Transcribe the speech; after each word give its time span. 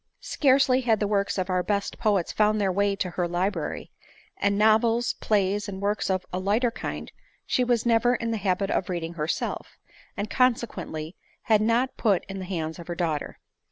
Scarcely 0.25 0.81
had 0.81 0.99
the 0.99 1.05
works 1.05 1.37
of 1.37 1.47
our 1.51 1.61
best 1.61 1.99
poets 1.99 2.31
found 2.31 2.59
their 2.59 2.71
way 2.71 2.95
to'her 2.95 3.27
library; 3.27 3.91
and 4.35 4.57
novels, 4.57 5.13
plays, 5.19 5.69
and 5.69 5.79
works 5.79 6.09
of 6.09 6.25
a 6.33 6.39
lighter 6.39 6.71
kind 6.71 7.11
she 7.45 7.63
was 7.63 7.85
never 7.85 8.15
in 8.15 8.31
the 8.31 8.37
habit 8.37 8.71
of 8.71 8.89
reading 8.89 9.13
herself, 9.13 9.77
and 10.17 10.27
consequendy 10.27 11.13
had 11.43 11.61
not 11.61 11.97
put 11.97 12.25
in 12.25 12.39
the 12.39 12.45
hands 12.45 12.79
of 12.79 12.87
her 12.87 12.95
daughter. 12.95 13.37